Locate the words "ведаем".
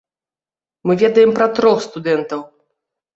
1.01-1.33